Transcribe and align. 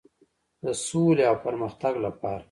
د 0.65 0.65
سولې 0.87 1.23
او 1.31 1.35
پرمختګ 1.45 1.93
لپاره. 2.05 2.39